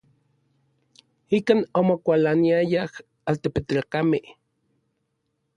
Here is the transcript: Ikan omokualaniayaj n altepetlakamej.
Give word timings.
Ikan 1.37 1.59
omokualaniayaj 1.79 2.93
n 3.01 3.03
altepetlakamej. 3.29 4.25